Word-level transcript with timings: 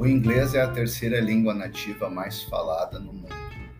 O 0.00 0.06
inglês 0.06 0.54
é 0.54 0.62
a 0.62 0.66
terceira 0.66 1.20
língua 1.20 1.52
nativa 1.52 2.08
mais 2.08 2.42
falada 2.44 2.98
no 2.98 3.12
mundo, 3.12 3.34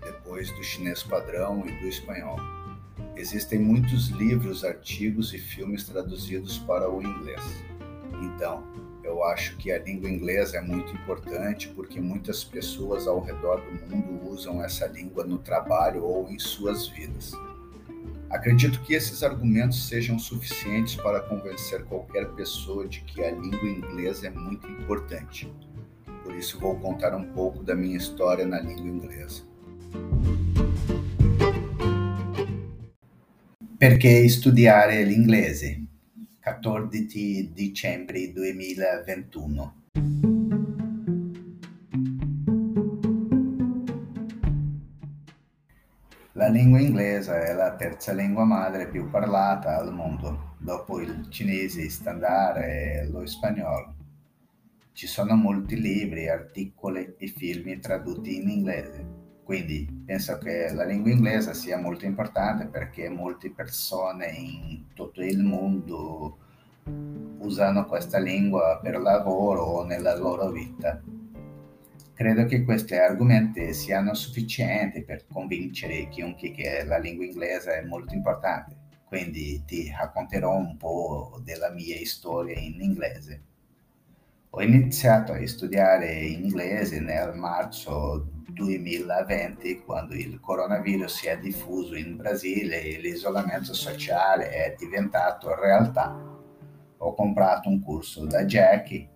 depois 0.04 0.50
do 0.50 0.62
chinês 0.62 1.02
padrão 1.02 1.66
e 1.66 1.72
do 1.80 1.88
espanhol. 1.88 2.36
Existem 3.16 3.58
muitos 3.58 4.08
livros, 4.08 4.62
artigos 4.62 5.32
e 5.32 5.38
filmes 5.38 5.84
traduzidos 5.84 6.58
para 6.58 6.90
o 6.90 7.00
inglês. 7.00 7.40
Então, 8.20 8.62
eu 9.02 9.24
acho 9.24 9.56
que 9.56 9.72
a 9.72 9.78
língua 9.78 10.10
inglesa 10.10 10.58
é 10.58 10.60
muito 10.60 10.92
importante 10.92 11.68
porque 11.68 11.98
muitas 12.02 12.44
pessoas 12.44 13.06
ao 13.06 13.20
redor 13.22 13.62
do 13.62 13.72
mundo 13.88 14.28
usam 14.28 14.62
essa 14.62 14.86
língua 14.88 15.24
no 15.24 15.38
trabalho 15.38 16.04
ou 16.04 16.28
em 16.28 16.38
suas 16.38 16.86
vidas. 16.86 17.32
Acredito 18.28 18.82
que 18.82 18.92
esses 18.92 19.22
argumentos 19.22 19.88
sejam 19.88 20.18
suficientes 20.18 20.96
para 20.96 21.22
convencer 21.22 21.82
qualquer 21.86 22.28
pessoa 22.32 22.86
de 22.86 23.00
que 23.04 23.24
a 23.24 23.30
língua 23.30 23.70
inglesa 23.70 24.26
é 24.26 24.30
muito 24.30 24.66
importante. 24.66 25.50
Por 26.22 26.34
isso, 26.34 26.58
vou 26.58 26.78
contar 26.78 27.14
um 27.14 27.32
pouco 27.32 27.62
da 27.62 27.74
minha 27.74 27.96
história 27.96 28.46
na 28.46 28.60
língua 28.60 28.88
inglesa. 28.88 29.42
Perché 33.78 34.28
studiare 34.28 35.04
l'inglese? 35.04 35.86
14 36.40 37.52
dicembre 37.54 38.32
2021. 38.32 39.74
La 46.32 46.48
lingua 46.48 46.80
inglese 46.80 47.38
è 47.42 47.52
la 47.52 47.74
terza 47.76 48.12
lingua 48.12 48.44
madre 48.44 48.88
più 48.88 49.10
parlata 49.10 49.76
al 49.76 49.92
mondo, 49.92 50.54
dopo 50.58 51.00
il 51.00 51.26
cinese 51.28 51.88
standard 51.90 52.62
e 52.62 53.08
lo 53.10 53.26
spagnolo. 53.26 53.99
Ci 54.92 55.06
sono 55.06 55.34
molti 55.34 55.80
libri, 55.80 56.28
articoli 56.28 57.14
e 57.16 57.26
film 57.28 57.78
tradotti 57.80 58.36
in 58.36 58.48
inglese, 58.50 59.06
quindi 59.44 59.88
penso 60.04 60.36
che 60.38 60.72
la 60.72 60.84
lingua 60.84 61.10
inglese 61.10 61.54
sia 61.54 61.78
molto 61.78 62.04
importante 62.04 62.66
perché 62.66 63.08
molte 63.08 63.50
persone 63.50 64.26
in 64.26 64.92
tutto 64.92 65.22
il 65.22 65.42
mondo 65.42 66.38
usano 67.38 67.86
questa 67.86 68.18
lingua 68.18 68.78
per 68.82 69.00
lavoro 69.00 69.62
o 69.62 69.84
nella 69.84 70.16
loro 70.16 70.50
vita. 70.50 71.00
Credo 72.12 72.44
che 72.44 72.64
questi 72.64 72.94
argomenti 72.96 73.72
siano 73.72 74.12
sufficienti 74.12 75.02
per 75.02 75.26
convincere 75.26 76.08
chiunque 76.10 76.50
che 76.50 76.84
la 76.84 76.98
lingua 76.98 77.24
inglese 77.24 77.80
è 77.80 77.84
molto 77.86 78.12
importante, 78.12 78.76
quindi 79.06 79.62
ti 79.64 79.90
racconterò 79.90 80.54
un 80.54 80.76
po' 80.76 81.40
della 81.42 81.70
mia 81.70 81.96
storia 82.04 82.58
in 82.58 82.80
inglese. 82.82 83.44
Ho 84.52 84.62
iniziato 84.62 85.32
a 85.32 85.46
studiare 85.46 86.12
inglese 86.12 86.98
nel 86.98 87.34
marzo 87.34 88.30
2020 88.48 89.82
quando 89.84 90.14
il 90.14 90.40
coronavirus 90.40 91.18
si 91.18 91.28
è 91.28 91.38
diffuso 91.38 91.94
in 91.94 92.16
Brasile 92.16 92.82
e 92.82 92.98
l'isolamento 92.98 93.72
sociale 93.72 94.50
è 94.50 94.74
diventato 94.76 95.54
realtà. 95.54 96.20
Ho 96.96 97.14
comprato 97.14 97.68
un 97.68 97.80
corso 97.80 98.26
da 98.26 98.44
Jack 98.44 99.06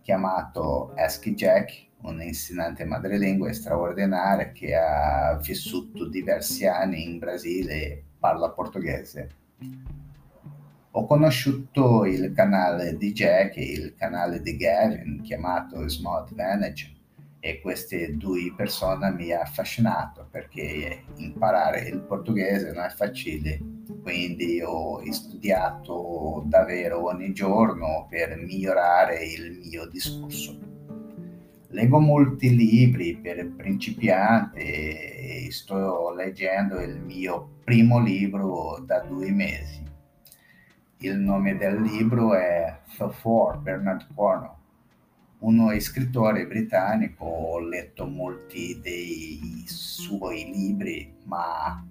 chiamato 0.00 0.94
Ask 0.96 1.28
Jack 1.34 1.88
un 2.04 2.22
insegnante 2.22 2.86
madrelingua 2.86 3.52
straordinaria 3.52 4.52
che 4.52 4.74
ha 4.74 5.36
vissuto 5.36 6.08
diversi 6.08 6.66
anni 6.66 7.04
in 7.04 7.18
Brasile 7.18 7.74
e 7.74 8.04
parla 8.18 8.52
portoghese. 8.52 9.28
Ho 10.98 11.06
conosciuto 11.06 12.04
il 12.06 12.32
canale 12.32 12.96
di 12.96 13.12
Jack 13.12 13.56
e 13.56 13.70
il 13.70 13.94
canale 13.96 14.42
di 14.42 14.56
Gavin 14.56 15.20
chiamato 15.22 15.88
Smart 15.88 16.32
Advantage 16.32 16.92
e 17.38 17.60
queste 17.60 18.16
due 18.16 18.52
persone 18.56 19.12
mi 19.12 19.30
hanno 19.30 19.42
affascinato 19.42 20.26
perché 20.28 21.04
imparare 21.18 21.82
il 21.82 22.00
portoghese 22.00 22.72
non 22.72 22.82
è 22.82 22.88
facile, 22.88 23.60
quindi 24.02 24.60
ho 24.60 25.00
studiato 25.12 26.42
davvero 26.46 27.04
ogni 27.04 27.32
giorno 27.32 28.08
per 28.10 28.36
migliorare 28.36 29.22
il 29.22 29.60
mio 29.70 29.86
discorso. 29.86 30.58
Leggo 31.68 32.00
molti 32.00 32.56
libri 32.56 33.14
per 33.14 33.52
principianti 33.52 34.58
e 34.58 35.46
sto 35.50 36.12
leggendo 36.12 36.80
il 36.80 36.98
mio 36.98 37.60
primo 37.62 38.00
libro 38.00 38.82
da 38.84 38.98
due 38.98 39.30
mesi. 39.30 39.87
Il 40.98 41.16
nome 41.18 41.56
del 41.56 41.80
libro 41.80 42.34
è 42.34 42.80
The 42.96 43.10
Four, 43.10 43.58
Bernard 43.58 44.06
Cornwell, 44.14 44.54
uno 45.40 45.78
scrittore 45.80 46.46
britannico. 46.46 47.24
Ho 47.24 47.60
letto 47.60 48.06
molti 48.06 48.80
dei 48.80 49.62
suoi 49.66 50.50
libri, 50.52 51.14
ma 51.24 51.84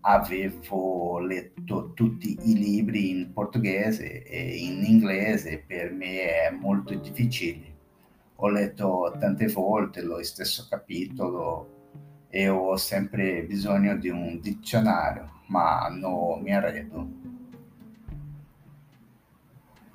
avevo 0.00 1.18
letto 1.20 1.92
tutti 1.94 2.36
i 2.42 2.54
libri 2.54 3.10
in 3.10 3.32
portoghese 3.32 4.22
e 4.22 4.56
in 4.56 4.84
inglese 4.84 5.62
per 5.66 5.92
me 5.92 6.46
è 6.46 6.50
molto 6.50 6.94
difficile 6.94 7.72
ho 8.36 8.48
letto 8.48 9.14
tante 9.18 9.46
volte 9.46 10.02
lo 10.02 10.22
stesso 10.22 10.66
capitolo 10.68 12.26
e 12.28 12.48
ho 12.48 12.76
sempre 12.76 13.44
bisogno 13.44 13.96
di 13.96 14.08
un 14.08 14.40
dizionario, 14.40 15.42
ma 15.46 15.88
non 15.88 16.42
mi 16.42 16.52
arredo. 16.52 17.33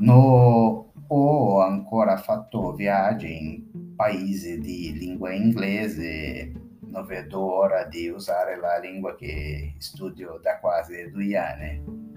Non 0.02 0.86
ho 1.08 1.60
ancora 1.60 2.16
fatto 2.16 2.74
viaggi 2.74 3.38
in 3.38 3.96
paesi 3.98 4.58
di 4.60 4.94
lingua 4.98 5.34
inglese, 5.34 6.54
non 6.86 7.06
vedo 7.06 7.42
ora 7.42 7.84
di 7.84 8.08
usare 8.08 8.58
la 8.58 8.78
lingua 8.78 9.16
che 9.16 9.74
studio 9.78 10.40
da 10.42 10.58
quasi 10.60 11.10
due 11.12 11.36
anni. 11.36 12.08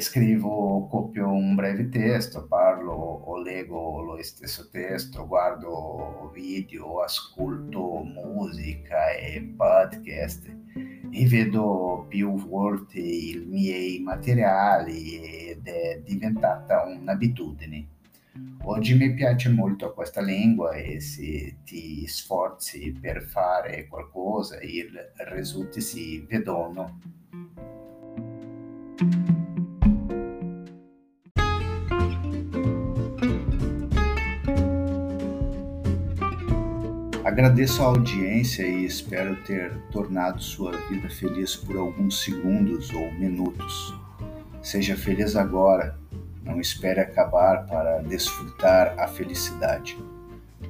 Scrivo, 0.00 0.88
copio 0.88 1.30
un 1.30 1.54
breve 1.54 1.88
testo, 1.88 2.46
parlo 2.48 2.94
o 2.94 3.40
leggo 3.40 4.00
lo 4.00 4.20
stesso 4.20 4.68
testo, 4.68 5.24
guardo 5.28 6.32
video, 6.34 7.00
ascolto 7.02 8.02
musica 8.02 9.10
e 9.10 9.54
podcast 9.56 10.52
e 11.14 11.26
vedo 11.26 12.06
più 12.08 12.34
volte 12.34 12.98
i 12.98 13.44
miei 13.46 14.00
materiali 14.00 15.41
è 15.62 16.00
diventata 16.04 16.82
un'abitudine. 16.84 17.86
Oggi 18.64 18.94
mi 18.94 19.12
piace 19.12 19.50
molto 19.50 19.92
questa 19.92 20.22
lingua 20.22 20.72
e 20.74 21.00
se 21.00 21.58
ti 21.64 22.06
sforzi 22.06 22.92
per 22.98 23.22
fare 23.22 23.86
qualcosa 23.86 24.60
i 24.62 24.88
risultati 25.28 25.80
si 25.80 26.20
vedono. 26.20 26.98
Agradeço 37.24 37.82
a 37.82 37.86
audiência 37.86 38.62
e 38.62 38.84
espero 38.84 39.36
ter 39.44 39.80
tornado 39.90 40.38
sua 40.40 40.72
vida 40.88 41.08
feliz 41.08 41.56
por 41.56 41.76
alguns 41.76 42.22
segundos 42.22 42.90
ou 42.92 43.10
minutos. 43.12 43.94
Seja 44.62 44.96
feliz 44.96 45.34
agora, 45.34 45.98
não 46.44 46.60
espere 46.60 47.00
acabar 47.00 47.66
para 47.66 47.98
desfrutar 48.02 48.94
a 48.98 49.08
felicidade. 49.08 49.98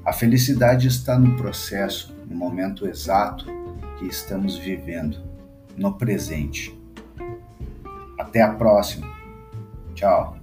A 0.05 0.13
felicidade 0.13 0.89
está 0.89 1.19
no 1.19 1.37
processo, 1.37 2.13
no 2.29 2.35
momento 2.35 2.89
exato 2.89 3.47
que 3.99 4.07
estamos 4.07 4.57
vivendo, 4.57 5.19
no 5.77 5.95
presente. 5.95 6.77
Até 8.19 8.43
a 8.43 8.53
próxima. 8.55 9.07
Tchau. 9.95 10.42